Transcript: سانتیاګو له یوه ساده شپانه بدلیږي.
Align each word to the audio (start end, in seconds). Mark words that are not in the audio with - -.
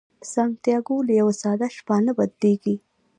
سانتیاګو 0.33 0.97
له 1.07 1.13
یوه 1.19 1.33
ساده 1.41 1.67
شپانه 1.77 2.11
بدلیږي. 2.17 2.75